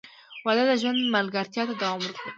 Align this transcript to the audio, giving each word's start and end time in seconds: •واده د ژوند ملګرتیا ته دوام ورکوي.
•واده 0.45 0.63
د 0.69 0.71
ژوند 0.81 0.99
ملګرتیا 1.15 1.63
ته 1.69 1.73
دوام 1.81 1.99
ورکوي. 2.01 2.29